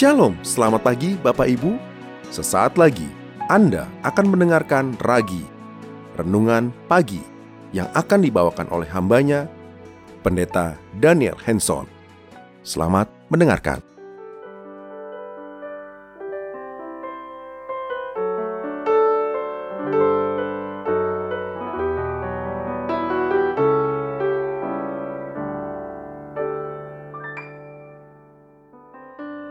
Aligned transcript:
Shalom, 0.00 0.32
selamat 0.40 0.80
pagi 0.80 1.12
Bapak 1.20 1.44
Ibu. 1.44 1.76
Sesaat 2.32 2.80
lagi 2.80 3.04
Anda 3.52 3.84
akan 4.00 4.32
mendengarkan 4.32 4.96
Ragi, 4.96 5.44
Renungan 6.16 6.72
Pagi, 6.88 7.20
yang 7.76 7.84
akan 7.92 8.24
dibawakan 8.24 8.64
oleh 8.72 8.88
hambanya, 8.88 9.44
Pendeta 10.24 10.80
Daniel 10.96 11.36
Henson. 11.44 11.84
Selamat 12.64 13.12
mendengarkan. 13.28 13.84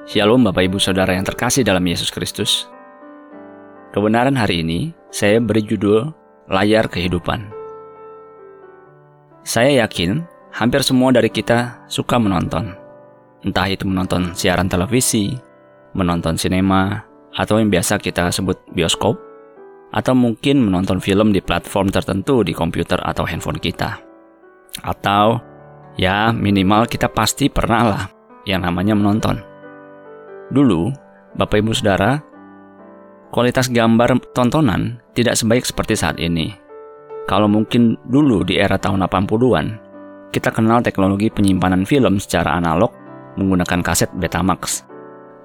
Shalom 0.10 0.42
Bapak 0.42 0.66
Ibu 0.66 0.82
Saudara 0.82 1.14
yang 1.14 1.22
terkasih 1.22 1.62
dalam 1.62 1.86
Yesus 1.86 2.10
Kristus. 2.10 2.66
Kebenaran 3.94 4.34
hari 4.34 4.66
ini 4.66 4.90
saya 5.14 5.38
beri 5.38 5.62
judul 5.62 6.10
Layar 6.50 6.90
Kehidupan. 6.90 7.46
Saya 9.46 9.86
yakin 9.86 10.26
hampir 10.50 10.82
semua 10.82 11.14
dari 11.14 11.30
kita 11.30 11.86
suka 11.86 12.18
menonton. 12.18 12.74
Entah 13.46 13.70
itu 13.70 13.86
menonton 13.86 14.34
siaran 14.34 14.66
televisi, 14.66 15.38
menonton 15.94 16.42
sinema, 16.42 17.06
atau 17.38 17.62
yang 17.62 17.70
biasa 17.70 18.02
kita 18.02 18.34
sebut 18.34 18.58
bioskop, 18.74 19.14
atau 19.94 20.18
mungkin 20.18 20.58
menonton 20.58 20.98
film 21.06 21.30
di 21.30 21.38
platform 21.46 21.94
tertentu 21.94 22.42
di 22.42 22.58
komputer 22.58 22.98
atau 22.98 23.30
handphone 23.30 23.62
kita. 23.62 24.02
Atau 24.82 25.38
ya 26.02 26.34
minimal 26.34 26.90
kita 26.90 27.14
pasti 27.14 27.46
pernah 27.46 27.84
lah 27.86 28.04
yang 28.50 28.66
namanya 28.66 28.98
menonton. 28.98 29.49
Dulu, 30.50 30.90
Bapak 31.38 31.62
Ibu 31.62 31.72
Saudara, 31.78 32.18
kualitas 33.30 33.70
gambar 33.70 34.18
tontonan 34.34 34.98
tidak 35.14 35.38
sebaik 35.38 35.62
seperti 35.62 35.94
saat 35.94 36.18
ini. 36.18 36.58
Kalau 37.30 37.46
mungkin 37.46 37.94
dulu 38.10 38.42
di 38.42 38.58
era 38.58 38.82
tahun 38.82 39.06
80-an, 39.06 39.68
kita 40.34 40.50
kenal 40.50 40.82
teknologi 40.82 41.30
penyimpanan 41.30 41.86
film 41.86 42.18
secara 42.18 42.58
analog 42.58 42.90
menggunakan 43.38 43.86
kaset 43.86 44.10
Betamax. 44.18 44.90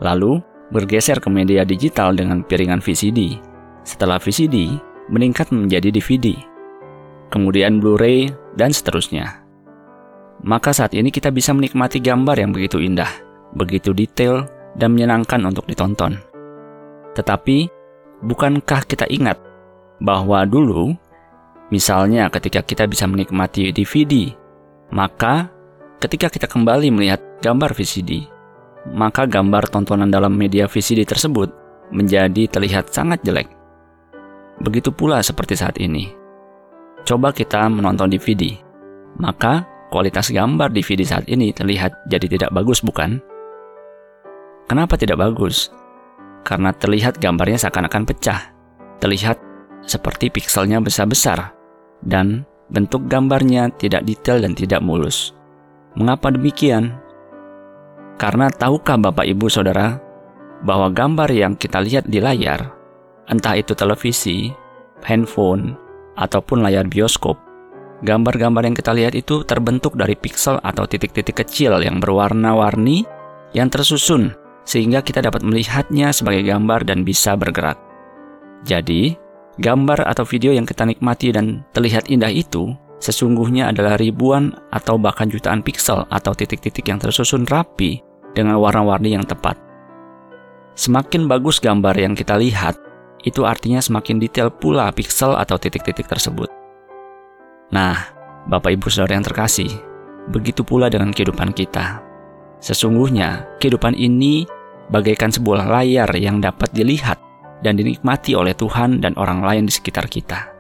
Lalu, 0.01 0.41
bergeser 0.73 1.21
ke 1.21 1.29
media 1.29 1.69
digital 1.69 2.17
dengan 2.17 2.41
piringan 2.41 2.81
VCD. 2.81 3.37
Setelah 3.85 4.17
VCD, 4.17 4.81
meningkat 5.13 5.53
menjadi 5.53 5.93
DVD. 5.93 6.33
Kemudian 7.29 7.85
Blu-ray, 7.85 8.33
dan 8.57 8.73
seterusnya. 8.73 9.45
Maka 10.41 10.73
saat 10.73 10.97
ini 10.97 11.13
kita 11.13 11.29
bisa 11.29 11.53
menikmati 11.53 12.01
gambar 12.01 12.41
yang 12.41 12.51
begitu 12.53 12.81
indah, 12.81 13.09
begitu 13.53 13.93
detail, 13.93 14.49
dan 14.75 14.95
menyenangkan 14.95 15.41
untuk 15.47 15.67
ditonton. 15.67 16.19
Tetapi, 17.15 17.71
bukankah 18.27 18.83
kita 18.87 19.07
ingat 19.07 19.39
bahwa 20.03 20.43
dulu, 20.45 20.95
misalnya 21.71 22.27
ketika 22.31 22.61
kita 22.67 22.85
bisa 22.91 23.07
menikmati 23.07 23.71
DVD, 23.71 24.35
maka 24.91 25.49
ketika 26.03 26.29
kita 26.29 26.51
kembali 26.51 26.91
melihat 26.91 27.23
gambar 27.41 27.73
VCD, 27.73 28.27
maka 28.93 29.25
gambar 29.25 29.71
tontonan 29.71 30.11
dalam 30.11 30.35
media 30.35 30.69
VCD 30.69 31.07
tersebut 31.07 31.49
menjadi 31.95 32.51
terlihat 32.51 32.91
sangat 32.91 33.23
jelek. 33.23 33.49
Begitu 34.61 34.91
pula 34.95 35.23
seperti 35.23 35.55
saat 35.59 35.79
ini. 35.79 36.11
Coba 37.05 37.31
kita 37.37 37.69
menonton 37.69 38.09
DVD, 38.09 38.57
maka 39.21 39.65
kualitas 39.93 40.33
gambar 40.33 40.73
DVD 40.73 41.05
saat 41.05 41.29
ini 41.29 41.53
terlihat 41.53 42.09
jadi 42.09 42.27
tidak 42.27 42.51
bagus, 42.51 42.81
bukan? 42.81 43.21
Kenapa 44.65 44.97
tidak 44.97 45.21
bagus? 45.21 45.69
Karena 46.45 46.73
terlihat 46.73 47.21
gambarnya 47.21 47.61
seakan-akan 47.61 48.05
pecah. 48.09 48.41
Terlihat 49.01 49.37
seperti 49.85 50.33
pikselnya 50.33 50.81
besar-besar. 50.81 51.53
Dan 52.01 52.49
bentuk 52.73 53.05
gambarnya 53.09 53.69
tidak 53.77 54.09
detail 54.09 54.41
dan 54.41 54.57
tidak 54.57 54.81
mulus. 54.81 55.37
Mengapa 55.97 56.33
demikian? 56.33 56.97
Karena 58.17 58.49
tahukah 58.49 58.97
Bapak 58.97 59.27
Ibu 59.29 59.47
Saudara 59.53 60.01
bahwa 60.65 60.89
gambar 60.89 61.29
yang 61.29 61.53
kita 61.61 61.83
lihat 61.85 62.09
di 62.09 62.25
layar, 62.25 62.73
entah 63.29 63.55
itu 63.59 63.77
televisi, 63.77 64.49
handphone, 65.05 65.77
ataupun 66.17 66.65
layar 66.65 66.89
bioskop, 66.89 67.37
gambar-gambar 68.01 68.65
yang 68.65 68.77
kita 68.77 68.97
lihat 68.97 69.13
itu 69.13 69.45
terbentuk 69.45 69.99
dari 69.99 70.17
piksel 70.17 70.57
atau 70.63 70.89
titik-titik 70.89 71.45
kecil 71.45 71.77
yang 71.85 72.01
berwarna-warni 72.01 73.05
yang 73.53 73.69
tersusun 73.69 74.35
sehingga 74.65 75.05
kita 75.05 75.21
dapat 75.21 75.45
melihatnya 75.45 76.11
sebagai 76.11 76.45
gambar 76.49 76.89
dan 76.89 77.05
bisa 77.05 77.37
bergerak. 77.37 77.77
Jadi, 78.65 79.15
gambar 79.61 80.09
atau 80.09 80.25
video 80.25 80.57
yang 80.57 80.65
kita 80.65 80.89
nikmati 80.89 81.31
dan 81.31 81.63
terlihat 81.77 82.09
indah 82.09 82.33
itu 82.33 82.73
sesungguhnya 82.99 83.69
adalah 83.69 84.01
ribuan 84.01 84.57
atau 84.73 84.97
bahkan 84.97 85.29
jutaan 85.29 85.61
piksel 85.61 86.09
atau 86.09 86.33
titik-titik 86.33 86.89
yang 86.89 86.97
tersusun 86.97 87.45
rapi 87.45 88.01
dengan 88.33 88.57
warna-warni 88.57 89.13
yang 89.13 89.29
tepat. 89.29 89.61
Semakin 90.75 91.31
bagus 91.31 91.61
gambar 91.63 91.95
yang 91.95 92.17
kita 92.17 92.35
lihat, 92.35 92.75
itu 93.23 93.47
artinya 93.47 93.79
semakin 93.79 94.19
detail 94.19 94.51
pula 94.51 94.91
piksel 94.91 95.37
atau 95.37 95.55
titik-titik 95.61 96.09
tersebut. 96.09 96.51
Nah, 97.71 98.11
Bapak 98.45 98.77
Ibu 98.77 98.91
Saudara 98.93 99.17
yang 99.17 99.25
terkasih, 99.25 99.71
begitu 100.29 100.67
pula 100.67 100.93
dengan 100.93 101.13
kehidupan 101.15 101.57
kita. 101.57 102.14
Sesungguhnya, 102.61 103.59
kehidupan 103.61 103.97
ini 103.97 104.45
bagaikan 104.89 105.33
sebuah 105.33 105.69
layar 105.69 106.11
yang 106.17 106.41
dapat 106.41 106.71
dilihat 106.73 107.19
dan 107.65 107.81
dinikmati 107.81 108.37
oleh 108.37 108.53
Tuhan 108.53 109.01
dan 109.01 109.17
orang 109.17 109.41
lain 109.41 109.65
di 109.69 109.73
sekitar 109.73 110.09
kita. 110.09 110.53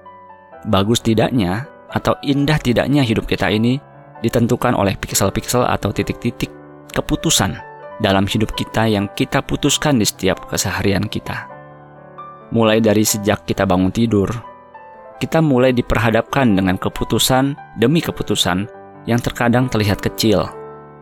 Bagus 0.64 1.04
tidaknya 1.04 1.68
atau 1.92 2.16
indah 2.24 2.56
tidaknya 2.56 3.04
hidup 3.04 3.28
kita 3.28 3.52
ini 3.52 3.76
ditentukan 4.24 4.72
oleh 4.72 4.96
piksel-piksel 4.96 5.68
atau 5.68 5.92
titik-titik 5.92 6.48
keputusan 6.96 7.60
dalam 8.00 8.24
hidup 8.24 8.56
kita 8.56 8.88
yang 8.88 9.12
kita 9.12 9.44
putuskan 9.44 10.00
di 10.00 10.06
setiap 10.08 10.48
keseharian 10.48 11.04
kita. 11.06 11.46
Mulai 12.50 12.80
dari 12.80 13.04
sejak 13.04 13.44
kita 13.44 13.68
bangun 13.68 13.92
tidur, 13.92 14.32
kita 15.20 15.44
mulai 15.44 15.70
diperhadapkan 15.76 16.56
dengan 16.56 16.80
keputusan 16.80 17.54
demi 17.78 18.00
keputusan 18.00 18.66
yang 19.04 19.20
terkadang 19.20 19.68
terlihat 19.68 20.00
kecil, 20.00 20.48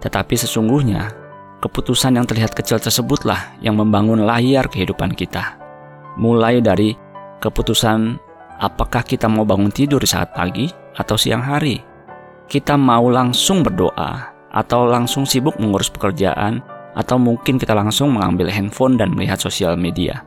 tetapi 0.03 0.35
sesungguhnya, 0.35 1.15
keputusan 1.63 2.19
yang 2.19 2.27
terlihat 2.27 2.59
kecil 2.59 2.83
tersebutlah 2.83 3.55
yang 3.63 3.79
membangun 3.79 4.27
layar 4.27 4.67
kehidupan 4.67 5.15
kita. 5.15 5.55
Mulai 6.19 6.59
dari 6.59 6.99
keputusan 7.39 8.19
apakah 8.59 9.07
kita 9.07 9.31
mau 9.31 9.47
bangun 9.47 9.71
tidur 9.71 10.03
di 10.03 10.11
saat 10.11 10.35
pagi 10.35 10.67
atau 10.99 11.15
siang 11.15 11.41
hari. 11.41 11.79
Kita 12.51 12.75
mau 12.75 13.07
langsung 13.09 13.63
berdoa 13.63 14.35
atau 14.53 14.85
langsung 14.85 15.25
sibuk 15.25 15.57
mengurus 15.63 15.89
pekerjaan 15.89 16.61
atau 16.93 17.17
mungkin 17.17 17.57
kita 17.57 17.73
langsung 17.73 18.13
mengambil 18.13 18.53
handphone 18.53 19.01
dan 19.01 19.15
melihat 19.15 19.41
sosial 19.41 19.79
media. 19.79 20.27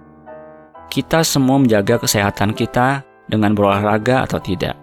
Kita 0.90 1.22
semua 1.22 1.62
menjaga 1.62 2.02
kesehatan 2.02 2.56
kita 2.56 3.06
dengan 3.28 3.54
berolahraga 3.54 4.26
atau 4.26 4.40
tidak. 4.42 4.74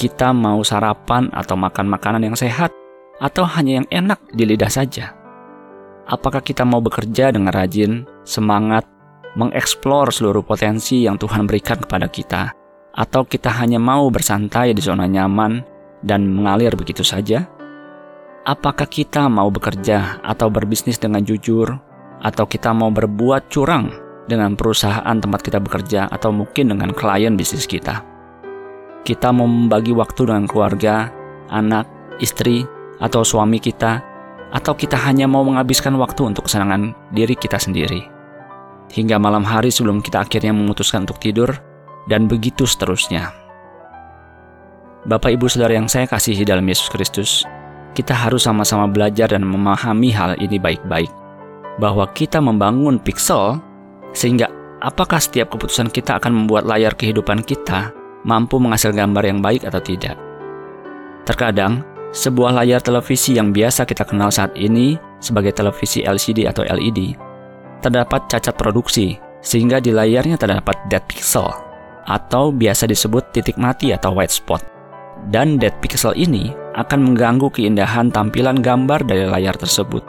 Kita 0.00 0.32
mau 0.32 0.64
sarapan 0.64 1.28
atau 1.34 1.52
makan 1.58 1.90
makanan 1.92 2.32
yang 2.32 2.36
sehat 2.38 2.72
atau 3.22 3.46
hanya 3.46 3.80
yang 3.80 3.88
enak 3.88 4.18
di 4.34 4.42
lidah 4.42 4.68
saja? 4.68 5.14
Apakah 6.10 6.42
kita 6.42 6.66
mau 6.66 6.82
bekerja 6.82 7.30
dengan 7.30 7.54
rajin, 7.54 8.02
semangat, 8.26 8.82
mengeksplor 9.38 10.10
seluruh 10.10 10.42
potensi 10.42 11.06
yang 11.06 11.14
Tuhan 11.16 11.46
berikan 11.46 11.78
kepada 11.78 12.10
kita, 12.10 12.50
atau 12.92 13.22
kita 13.22 13.48
hanya 13.62 13.78
mau 13.78 14.10
bersantai 14.10 14.74
di 14.74 14.82
zona 14.82 15.06
nyaman 15.06 15.62
dan 16.02 16.26
mengalir 16.26 16.74
begitu 16.74 17.06
saja? 17.06 17.46
Apakah 18.42 18.90
kita 18.90 19.30
mau 19.30 19.54
bekerja 19.54 20.18
atau 20.26 20.50
berbisnis 20.50 20.98
dengan 20.98 21.22
jujur, 21.22 21.70
atau 22.18 22.44
kita 22.50 22.74
mau 22.74 22.90
berbuat 22.90 23.46
curang 23.46 23.94
dengan 24.26 24.58
perusahaan 24.58 25.14
tempat 25.14 25.40
kita 25.46 25.62
bekerja, 25.62 26.10
atau 26.10 26.34
mungkin 26.34 26.74
dengan 26.74 26.90
klien 26.90 27.38
bisnis 27.38 27.70
kita? 27.70 28.02
Kita 29.06 29.30
mau 29.30 29.46
membagi 29.46 29.94
waktu 29.94 30.26
dengan 30.26 30.50
keluarga, 30.50 31.06
anak, 31.54 31.86
istri, 32.18 32.66
atau 33.02 33.26
suami 33.26 33.58
kita, 33.58 33.98
atau 34.54 34.72
kita 34.78 34.94
hanya 34.94 35.26
mau 35.26 35.42
menghabiskan 35.42 35.98
waktu 35.98 36.30
untuk 36.30 36.46
kesenangan 36.46 36.94
diri 37.10 37.34
kita 37.34 37.58
sendiri. 37.58 38.06
Hingga 38.94 39.18
malam 39.18 39.42
hari 39.42 39.74
sebelum 39.74 39.98
kita 39.98 40.22
akhirnya 40.22 40.54
memutuskan 40.54 41.02
untuk 41.02 41.18
tidur, 41.18 41.50
dan 42.06 42.30
begitu 42.30 42.62
seterusnya. 42.62 43.34
Bapak 45.02 45.34
Ibu 45.34 45.50
Saudara 45.50 45.74
yang 45.74 45.90
saya 45.90 46.06
kasihi 46.06 46.46
dalam 46.46 46.62
Yesus 46.62 46.86
Kristus, 46.86 47.42
kita 47.98 48.14
harus 48.14 48.46
sama-sama 48.46 48.86
belajar 48.86 49.34
dan 49.34 49.42
memahami 49.42 50.14
hal 50.14 50.38
ini 50.38 50.62
baik-baik. 50.62 51.10
Bahwa 51.82 52.06
kita 52.14 52.38
membangun 52.38 53.02
pixel, 53.02 53.58
sehingga 54.14 54.46
apakah 54.78 55.18
setiap 55.18 55.50
keputusan 55.50 55.90
kita 55.90 56.22
akan 56.22 56.44
membuat 56.44 56.68
layar 56.68 56.94
kehidupan 56.94 57.42
kita 57.42 57.90
mampu 58.22 58.62
menghasilkan 58.62 59.10
gambar 59.10 59.24
yang 59.26 59.40
baik 59.42 59.66
atau 59.66 59.82
tidak. 59.82 60.14
Terkadang, 61.26 61.82
sebuah 62.12 62.60
layar 62.60 62.84
televisi 62.84 63.40
yang 63.40 63.56
biasa 63.56 63.88
kita 63.88 64.04
kenal 64.04 64.28
saat 64.28 64.52
ini 64.52 65.00
sebagai 65.18 65.56
televisi 65.56 66.04
LCD 66.04 66.44
atau 66.44 66.62
LED 66.64 67.32
terdapat 67.82 68.30
cacat 68.30 68.54
produksi, 68.54 69.18
sehingga 69.42 69.82
di 69.82 69.90
layarnya 69.90 70.38
terdapat 70.38 70.78
dead 70.86 71.02
pixel, 71.10 71.50
atau 72.06 72.54
biasa 72.54 72.86
disebut 72.86 73.34
titik 73.34 73.58
mati 73.58 73.90
atau 73.90 74.14
white 74.14 74.32
spot. 74.32 74.62
Dan 75.28 75.58
dead 75.58 75.74
pixel 75.82 76.14
ini 76.14 76.54
akan 76.78 77.12
mengganggu 77.12 77.50
keindahan 77.50 78.08
tampilan 78.14 78.62
gambar 78.62 79.02
dari 79.02 79.26
layar 79.26 79.58
tersebut. 79.58 80.06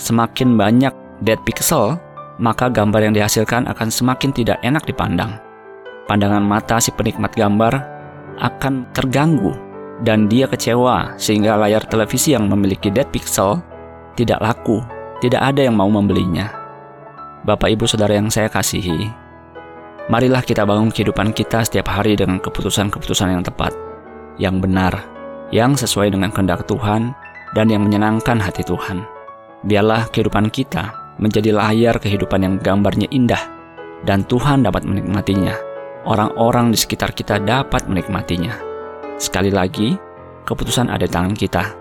Semakin 0.00 0.56
banyak 0.56 0.92
dead 1.20 1.38
pixel, 1.44 2.00
maka 2.40 2.72
gambar 2.72 3.04
yang 3.04 3.14
dihasilkan 3.14 3.68
akan 3.68 3.92
semakin 3.92 4.32
tidak 4.32 4.56
enak 4.64 4.88
dipandang. 4.88 5.36
Pandangan 6.08 6.42
mata 6.42 6.80
si 6.80 6.90
penikmat 6.96 7.36
gambar 7.36 7.76
akan 8.40 8.88
terganggu 8.96 9.69
dan 10.00 10.26
dia 10.28 10.48
kecewa 10.48 11.16
sehingga 11.20 11.56
layar 11.60 11.84
televisi 11.84 12.32
yang 12.32 12.48
memiliki 12.48 12.88
dead 12.88 13.08
pixel 13.12 13.60
tidak 14.16 14.40
laku, 14.40 14.80
tidak 15.20 15.40
ada 15.40 15.64
yang 15.64 15.76
mau 15.76 15.88
membelinya. 15.88 16.52
Bapak 17.44 17.72
Ibu 17.72 17.88
Saudara 17.88 18.16
yang 18.16 18.28
saya 18.28 18.52
kasihi, 18.52 19.08
marilah 20.12 20.44
kita 20.44 20.64
bangun 20.68 20.92
kehidupan 20.92 21.32
kita 21.32 21.64
setiap 21.64 21.88
hari 21.88 22.16
dengan 22.16 22.36
keputusan-keputusan 22.40 23.32
yang 23.32 23.44
tepat, 23.44 23.72
yang 24.36 24.60
benar, 24.60 24.92
yang 25.48 25.72
sesuai 25.72 26.12
dengan 26.12 26.28
kehendak 26.32 26.68
Tuhan 26.68 27.16
dan 27.56 27.66
yang 27.72 27.84
menyenangkan 27.88 28.36
hati 28.40 28.60
Tuhan. 28.60 29.04
Biarlah 29.64 30.08
kehidupan 30.12 30.52
kita 30.52 31.16
menjadi 31.20 31.52
layar 31.52 32.00
kehidupan 32.00 32.40
yang 32.44 32.54
gambarnya 32.60 33.08
indah 33.12 33.40
dan 34.04 34.24
Tuhan 34.24 34.64
dapat 34.64 34.84
menikmatinya. 34.88 35.52
Orang-orang 36.08 36.72
di 36.72 36.80
sekitar 36.80 37.12
kita 37.12 37.36
dapat 37.44 37.84
menikmatinya. 37.84 38.69
Sekali 39.20 39.52
lagi, 39.52 40.00
keputusan 40.48 40.88
ada 40.88 41.04
tangan 41.04 41.36
kita. 41.36 41.76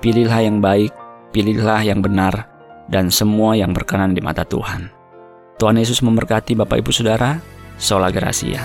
Pilihlah 0.00 0.40
yang 0.40 0.64
baik, 0.64 0.88
pilihlah 1.36 1.84
yang 1.84 2.00
benar, 2.00 2.48
dan 2.88 3.12
semua 3.12 3.52
yang 3.60 3.76
berkenan 3.76 4.16
di 4.16 4.24
mata 4.24 4.40
Tuhan. 4.48 4.88
Tuhan 5.60 5.76
Yesus 5.76 6.00
memberkati 6.00 6.56
Bapak 6.56 6.80
Ibu 6.80 6.88
Saudara. 6.88 7.44
Sola 7.76 8.08
Gracia. 8.08 8.64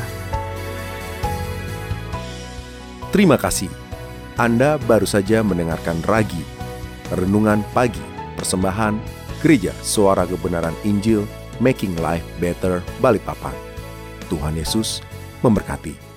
Terima 3.11 3.35
kasih. 3.35 3.69
Anda 4.39 4.79
baru 4.79 5.05
saja 5.05 5.43
mendengarkan 5.43 5.99
Ragi, 6.07 6.41
Renungan 7.13 7.61
Pagi, 7.75 8.01
Persembahan, 8.39 8.97
Gereja 9.43 9.75
Suara 9.83 10.23
Kebenaran 10.23 10.73
Injil, 10.87 11.27
Making 11.59 11.99
Life 11.99 12.25
Better, 12.39 12.79
Balikpapan. 13.03 13.53
Tuhan 14.31 14.55
Yesus 14.57 15.03
memberkati. 15.43 16.12